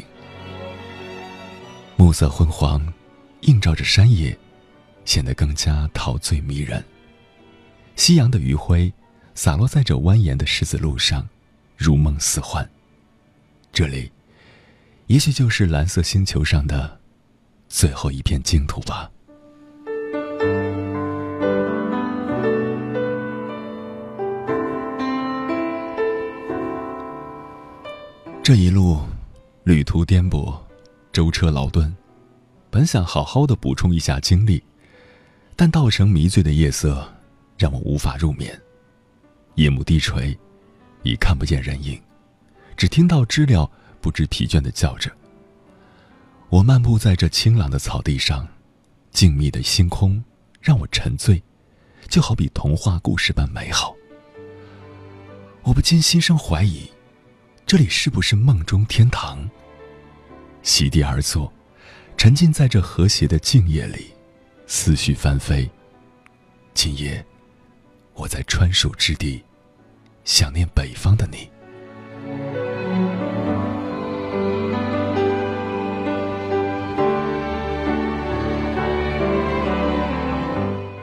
[2.02, 2.82] 暮色昏黄，
[3.42, 4.36] 映照着山野，
[5.06, 6.84] 显得更加陶醉迷人。
[7.96, 8.92] 夕阳的余晖
[9.36, 11.30] 洒落在这蜿蜒的石子路上，
[11.78, 12.68] 如梦似幻。
[13.72, 14.12] 这里，
[15.06, 17.00] 也许就是蓝色星球上的
[17.70, 19.12] 最后一片净土吧。
[28.42, 29.00] 这一路，
[29.64, 30.60] 旅途颠簸。
[31.12, 31.94] 舟车劳顿，
[32.70, 34.64] 本想好好的补充一下精力，
[35.56, 37.06] 但稻城迷醉的夜色
[37.58, 38.60] 让我无法入眠。
[39.56, 40.38] 夜幕低垂，
[41.04, 42.02] 已看不见人影，
[42.78, 43.70] 只听到知了
[44.00, 45.12] 不知疲倦的叫着。
[46.50, 48.48] 我漫步在这清朗的草地上，
[49.12, 50.24] 静谧的星空
[50.62, 51.44] 让我沉醉，
[52.08, 53.94] 就好比童话故事般美好。
[55.64, 56.90] 我不禁心生怀疑，
[57.66, 59.50] 这里是不是梦中天堂？
[60.64, 61.52] 席地而坐，
[62.18, 64.14] 沉浸在这和谐的静夜里，
[64.68, 65.70] 思绪翻飞。
[66.74, 67.24] 今夜，
[68.14, 69.44] 我在川蜀之地，
[70.24, 71.50] 想念北方的你。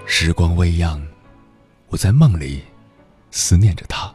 [0.07, 1.01] 时光微漾，
[1.89, 2.63] 我在梦里
[3.31, 4.15] 思念着他。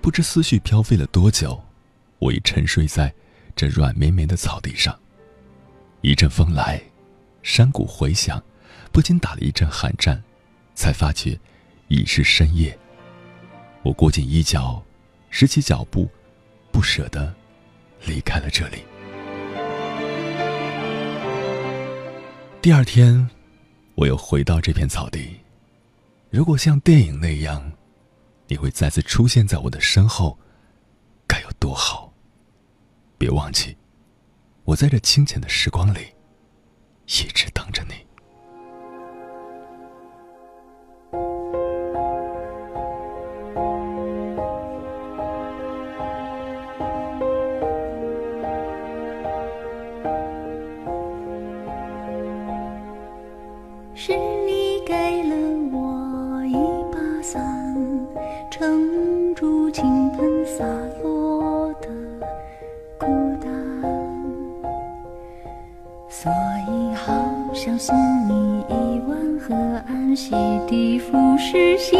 [0.00, 1.58] 不知思绪飘飞了多久，
[2.18, 3.12] 我已沉睡在。
[3.56, 4.98] 这软绵绵的草地上，
[6.00, 6.82] 一阵风来，
[7.42, 8.42] 山谷回响，
[8.90, 10.22] 不禁打了一阵寒战，
[10.74, 11.38] 才发觉
[11.88, 12.76] 已是深夜。
[13.82, 14.82] 我裹紧衣角，
[15.30, 16.10] 拾起脚步，
[16.72, 17.32] 不舍得
[18.06, 18.78] 离开了这里。
[22.60, 23.28] 第二天，
[23.94, 25.38] 我又回到这片草地。
[26.30, 27.72] 如果像电影那样，
[28.48, 30.38] 你会再次出现在我的身后，
[31.28, 32.13] 该有多好！
[33.24, 33.74] 别忘记，
[34.64, 36.12] 我在这清浅的时光里，
[37.06, 38.03] 一直等着你。
[67.74, 67.96] 我送
[68.28, 69.52] 你一碗河
[69.88, 71.98] 岸洗涤腐蚀心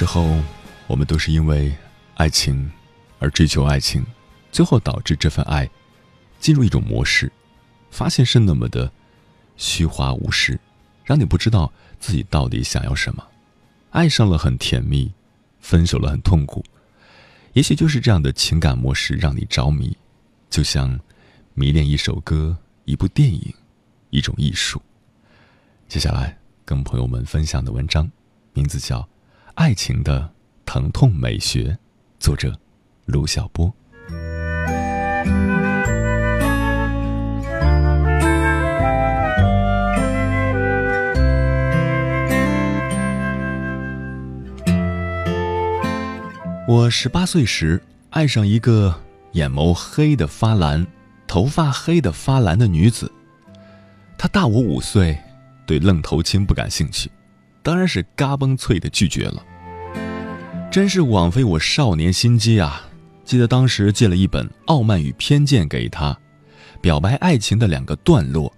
[0.00, 0.42] 时候，
[0.86, 1.70] 我们都是因为
[2.14, 2.72] 爱情
[3.18, 4.02] 而追求爱情，
[4.50, 5.68] 最后导致这份爱
[6.38, 7.30] 进入一种模式，
[7.90, 8.90] 发现是那么的
[9.58, 10.58] 虚华无实，
[11.04, 13.22] 让你不知道自己到底想要什么。
[13.90, 15.12] 爱上了很甜蜜，
[15.60, 16.64] 分手了很痛苦。
[17.52, 19.94] 也许就是这样的情感模式让你着迷，
[20.48, 20.98] 就像
[21.52, 23.52] 迷恋一首歌、一部电影、
[24.08, 24.80] 一种艺术。
[25.88, 28.10] 接下来跟朋友们分享的文章，
[28.54, 29.06] 名字叫。
[29.60, 30.32] 爱情的
[30.64, 31.76] 疼痛美学，
[32.18, 32.58] 作者
[33.04, 33.70] 卢晓波。
[46.66, 48.98] 我十八岁时爱上一个
[49.32, 50.86] 眼眸黑的发蓝、
[51.26, 53.12] 头发黑的发蓝的女子，
[54.16, 55.18] 她大我五岁，
[55.66, 57.10] 对愣头青不感兴趣。
[57.62, 59.44] 当然是嘎嘣脆的拒绝了，
[60.70, 62.88] 真是枉费我少年心机啊！
[63.24, 66.16] 记得当时借了一本《傲慢与偏见》给他，
[66.80, 68.52] 表白爱情的两个段落，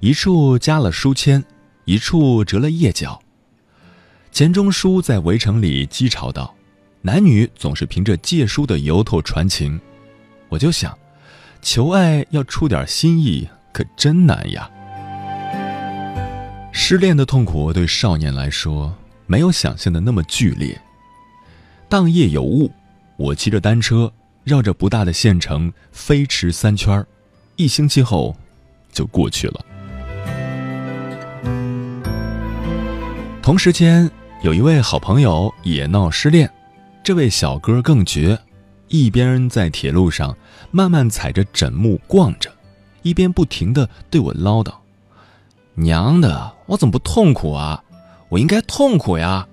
[0.00, 1.44] 一处加了书签，
[1.84, 3.20] 一处折了页角。
[4.32, 6.54] 钱钟书在《围城》里讥嘲道
[7.02, 9.78] ：“男女总是凭着借书的由头传情。”
[10.48, 10.96] 我就想，
[11.60, 14.70] 求爱要出点心意，可真难呀。
[16.72, 18.96] 失恋的痛苦对少年来说
[19.26, 20.80] 没有想象的那么剧烈。
[21.90, 22.70] 当夜有雾，
[23.16, 24.12] 我骑着单车
[24.44, 27.04] 绕着不大的县城飞驰三圈
[27.56, 28.36] 一星期后
[28.92, 29.64] 就过去了。
[33.42, 34.08] 同时间，
[34.44, 36.48] 有一位好朋友也闹失恋，
[37.02, 38.38] 这位小哥更绝，
[38.86, 40.36] 一边在铁路上
[40.70, 42.48] 慢慢踩着枕木逛着，
[43.02, 44.72] 一边不停的对我唠叨。
[45.74, 47.82] 娘的，我怎么不痛苦啊？
[48.28, 49.48] 我应该痛苦呀！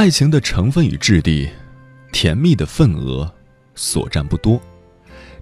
[0.00, 1.46] 爱情的成分与质地，
[2.10, 3.30] 甜蜜的份额
[3.74, 4.58] 所占不多，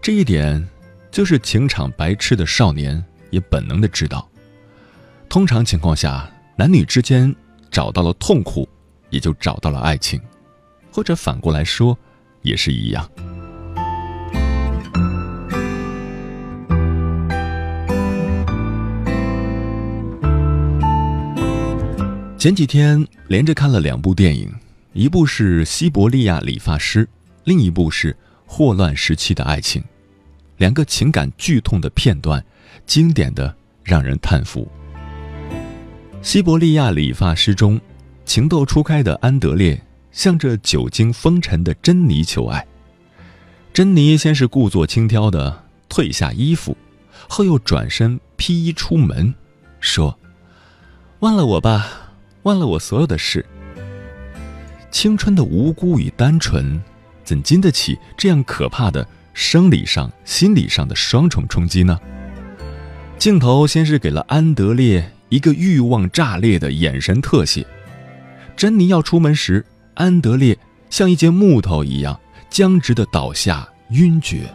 [0.03, 0.69] 这一点
[1.13, 4.29] 就是情场白痴的少年也本能的知道。
[5.29, 7.33] 通常情况下，男女之间
[7.71, 8.69] 找到了痛苦，
[9.11, 10.21] 也就找到了爱情，
[10.91, 11.97] 或者反过来说，
[12.43, 13.09] 也是一样。
[22.39, 24.49] 前几天连着看了两部电影，
[24.93, 27.05] 一部是《西伯利亚理发师》，
[27.43, 28.13] 另一部是
[28.47, 29.83] 《霍乱时期的爱情，
[30.59, 32.43] 两个情感剧痛的片段，
[32.87, 34.69] 经典的让人叹服。
[36.23, 37.81] 西伯利亚理发师中，
[38.25, 42.65] 情窦初开的安德烈向着久经风尘的珍妮求爱。
[43.73, 46.77] 珍妮先是故作轻佻的褪下衣服，
[47.29, 49.35] 后又转身披衣出门，
[49.81, 50.17] 说
[51.19, 52.08] ：“忘了我吧，
[52.43, 53.45] 忘了我所有的事。”
[54.91, 56.81] 青春的无辜与单纯，
[57.23, 61.99] 怎经得起这样可怕的生理上、心理上的双重冲击呢？
[63.19, 67.67] 镜头先是给了安德烈一个欲望炸裂的眼神特写，
[68.57, 69.65] 珍妮要出门时，
[69.95, 70.57] 安德烈
[70.89, 72.19] 像一截木头一样
[72.49, 74.49] 僵直的倒下，晕厥。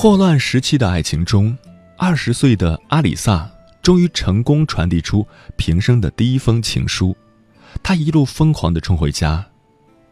[0.00, 1.58] 霍乱时期的爱情中。
[1.96, 3.50] 二十岁的阿里萨
[3.82, 5.26] 终于成功传递出
[5.56, 7.16] 平生的第一封情书，
[7.82, 9.44] 他一路疯狂地冲回家，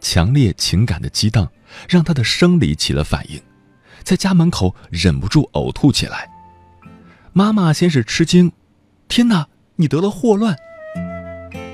[0.00, 1.48] 强烈情感的激荡
[1.88, 3.40] 让他的生理起了反应，
[4.02, 6.28] 在家门口忍不住呕吐起来。
[7.32, 8.50] 妈妈先是吃惊
[9.06, 10.56] ：“天哪，你得了霍乱！”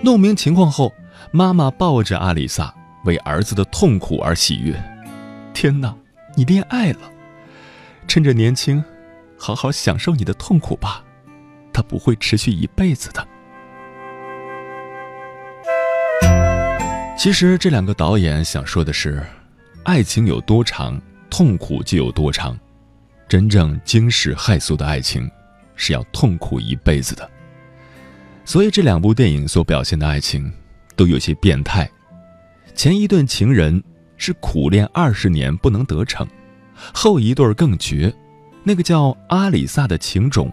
[0.05, 0.93] 弄明情况后，
[1.31, 2.75] 妈妈抱着阿里萨
[3.07, 4.79] 为儿子的痛苦而喜悦
[5.55, 5.97] ：“天哪，
[6.37, 7.11] 你恋爱了！
[8.13, 8.85] 趁着年轻。”
[9.41, 11.03] 好好享受你的痛苦吧，
[11.73, 13.27] 它不会持续一辈子的。
[17.17, 19.25] 其实这两个导演想说的是，
[19.85, 21.01] 爱情有多长，
[21.31, 22.55] 痛苦就有多长。
[23.27, 25.29] 真正惊世骇俗的爱情，
[25.75, 27.29] 是要痛苦一辈子的。
[28.45, 30.53] 所以这两部电影所表现的爱情，
[30.95, 31.91] 都有些变态。
[32.75, 33.83] 前一段情人
[34.19, 36.29] 是苦恋二十年不能得逞，
[36.93, 38.13] 后一对更绝。
[38.65, 40.51] 那个叫阿里萨的情种，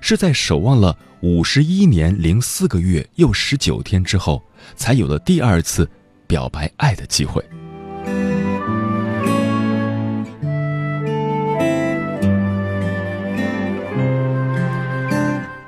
[0.00, 4.42] 是在守望了五十一年零四个月又十九天之后，
[4.74, 5.88] 才有了第二次
[6.26, 7.44] 表白爱的机会。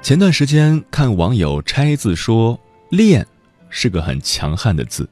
[0.02, 3.26] 前段时间看网友拆字说“恋”
[3.68, 5.06] 是个很强悍的字，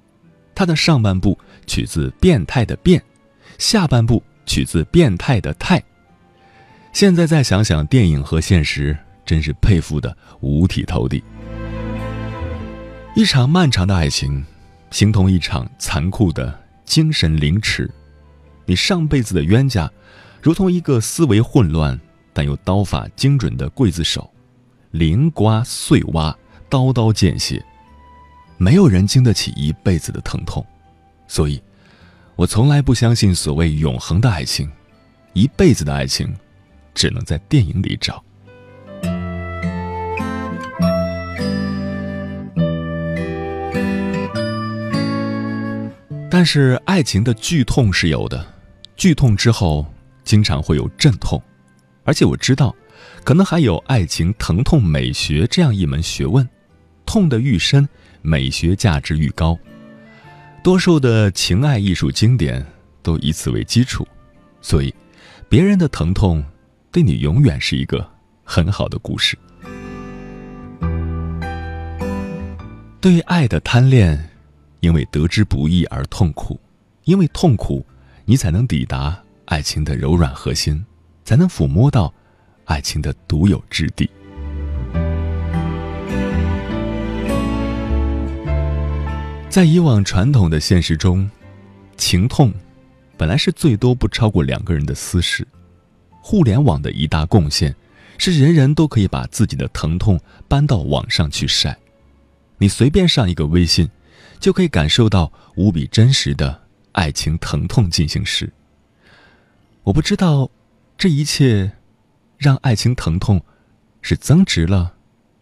[0.54, 3.02] 它的上半部取自“变态”的“变”，
[3.58, 5.82] 下半部取自“变态”的“态”。
[6.94, 11.22] 现在再想想电影和现实，真是佩服的五体投地。
[13.14, 14.44] 一场漫长的爱情，
[14.90, 17.90] 形同一场残酷的精神凌迟。
[18.64, 19.90] 你上辈子的冤家，
[20.40, 21.98] 如同一个思维混乱
[22.32, 24.30] 但又刀法精准的刽子手，
[24.90, 26.36] 零刮碎挖，
[26.68, 27.64] 刀刀见血。
[28.58, 30.64] 没有人经得起一辈子的疼痛，
[31.28, 31.62] 所以，
[32.36, 34.70] 我从来不相信所谓永恒的爱情，
[35.32, 36.32] 一辈子的爱情。
[36.96, 38.24] 只能在电影里找。
[46.30, 48.46] 但是爱情的剧痛是有的，
[48.96, 49.84] 剧痛之后
[50.24, 51.38] 经常会有阵痛，
[52.04, 52.74] 而且我知道，
[53.22, 56.48] 可能还有爱情疼痛美学这样一门学问，
[57.04, 57.86] 痛的愈深，
[58.22, 59.58] 美学价值愈高。
[60.66, 62.66] 多数的情爱艺术经典
[63.00, 64.04] 都以此为基础，
[64.60, 64.92] 所以
[65.48, 66.44] 别人的疼痛。
[66.90, 68.04] 对你永远是一个
[68.42, 69.38] 很好的故事。
[73.00, 74.28] 对爱的贪恋，
[74.80, 76.58] 因为得之不易而痛苦，
[77.04, 77.86] 因为痛苦，
[78.24, 80.84] 你才能抵达爱情的柔软核心，
[81.22, 82.12] 才能抚摸到
[82.64, 84.10] 爱情的独有质地。
[89.56, 91.30] 在以往传统的现实中，
[91.96, 92.52] 情痛
[93.16, 95.48] 本来是最多不超过两个人的私事。
[96.20, 97.74] 互联网的一大贡献，
[98.18, 101.74] 是人人都可以把自己的疼痛搬到网上去晒。
[102.58, 103.88] 你随便上一个微信，
[104.38, 106.60] 就可以感受到无比真实的
[106.92, 108.52] 爱情疼痛进行时。
[109.84, 110.50] 我不知道，
[110.98, 111.72] 这一切，
[112.36, 113.40] 让爱情疼痛
[114.02, 114.92] 是增值了，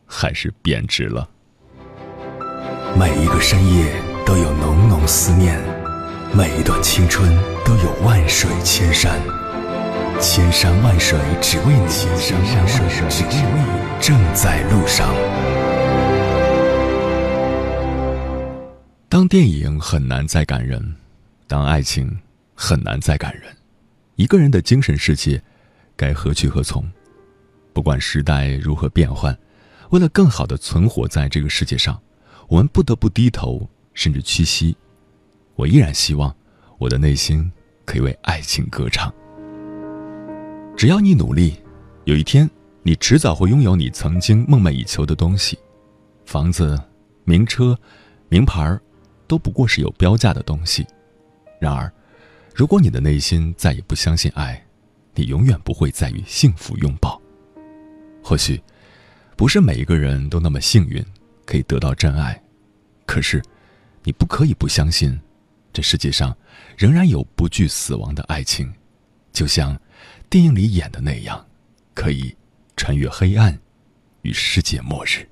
[0.06, 1.28] 还是贬值了？
[2.96, 5.60] 每一个深夜都有浓浓思念，
[6.32, 7.30] 每一段青春
[7.62, 9.20] 都有万水千山。
[10.18, 15.14] 千山万水只为你，千山万水只为你，正在路上。
[19.10, 20.96] 当电影很难再感人，
[21.46, 22.18] 当爱情
[22.54, 23.54] 很难再感人，
[24.16, 25.42] 一个人的精神世界
[25.96, 26.82] 该何去何从？
[27.74, 29.36] 不管时代如何变换，
[29.90, 32.00] 为了更好的存活在这个世界上，
[32.48, 34.76] 我们不得不低头，甚至屈膝。
[35.54, 36.34] 我依然希望
[36.78, 37.50] 我的内心
[37.84, 39.12] 可以为爱情歌唱。
[40.76, 41.56] 只要你努力，
[42.04, 42.50] 有一天，
[42.82, 45.58] 你迟早会拥有你曾经梦寐以求的东西：
[46.26, 46.78] 房子、
[47.24, 47.78] 名车、
[48.28, 48.78] 名牌
[49.26, 50.84] 都不过是有标价的东西。
[51.60, 51.90] 然而，
[52.54, 54.60] 如果你的内心再也不相信爱，
[55.14, 57.20] 你永远不会再与幸福拥抱。
[58.22, 58.60] 或许，
[59.36, 61.02] 不是每一个人都那么幸运，
[61.46, 62.42] 可以得到真爱。
[63.06, 63.40] 可是，
[64.04, 65.18] 你不可以不相信，
[65.72, 66.36] 这世界上
[66.76, 68.72] 仍然有不惧死亡的爱情，
[69.32, 69.80] 就像
[70.28, 71.44] 电影里演的那样，
[71.94, 72.36] 可以
[72.76, 73.58] 穿越黑暗，
[74.22, 75.26] 与世界末日。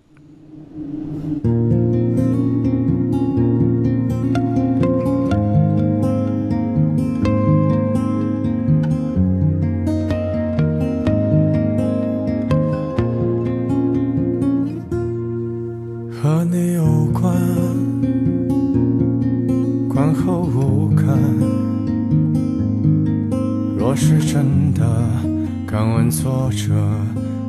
[23.95, 24.84] 是真的
[25.66, 26.74] 敢问作者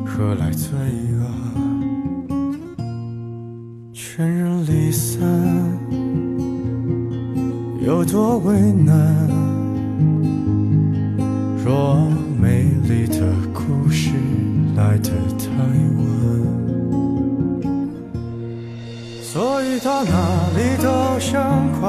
[0.05, 0.69] 何来罪
[1.17, 1.25] 恶？
[3.93, 5.21] 全人离散
[7.85, 9.27] 有多为难？
[11.63, 12.07] 若
[12.39, 13.21] 美丽的
[13.53, 14.11] 故事
[14.75, 15.45] 来得太
[15.97, 16.03] 晚，
[19.21, 20.11] 所以到哪
[20.57, 21.87] 里都像快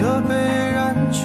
[0.00, 1.24] 乐被染去。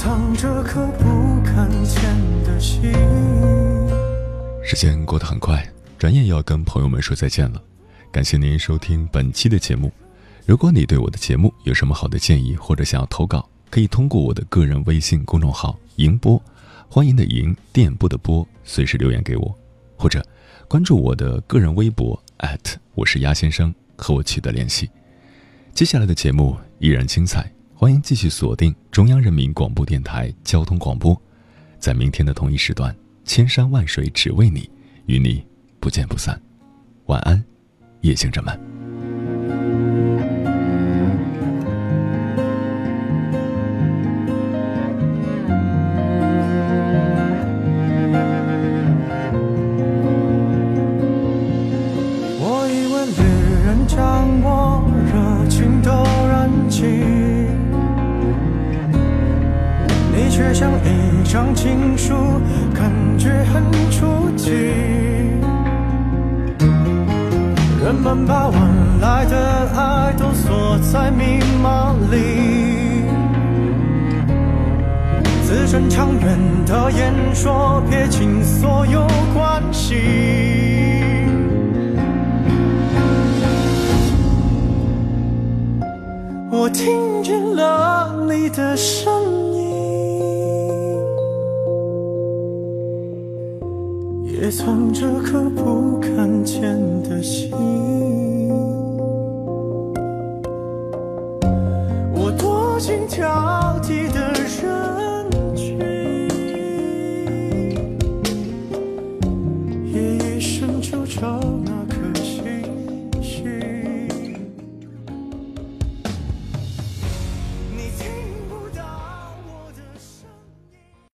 [0.00, 2.00] 藏着颗不敢见
[2.44, 2.92] 的心。
[4.62, 5.68] 时间过得很快，
[5.98, 7.60] 转眼又要跟朋友们说再见了。
[8.12, 9.90] 感谢您收听本期的节目。
[10.46, 16.40] 如果你对我的节目有什么好的建议，或者想要投稿，可以通过我的个人微信公众号“迎波”，
[16.88, 19.52] 欢迎的迎，电波的波，随时留言给我，
[19.96, 20.24] 或者
[20.68, 22.22] 关注我的个人微博
[22.94, 24.88] 我是鸭先生，和我取得联系。
[25.74, 27.52] 接下来的节目依然精彩。
[27.80, 31.16] 欢迎继续锁定中央人民广播电台交通广播，
[31.78, 32.92] 在明天的同一时段，
[33.24, 34.68] 千山万水只为你，
[35.06, 35.46] 与你
[35.78, 36.36] 不见不散。
[37.06, 37.40] 晚安，
[38.00, 38.77] 夜行者们。